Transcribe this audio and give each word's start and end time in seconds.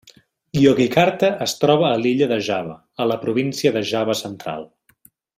Yogyakarta 0.59 1.27
es 1.47 1.53
troba 1.63 1.85
a 1.89 1.99
l'illa 2.05 2.29
de 2.33 2.39
Java, 2.49 2.73
a 3.05 3.09
la 3.13 3.17
província 3.27 3.73
de 3.79 3.85
Java 3.95 4.17
central. 4.27 4.65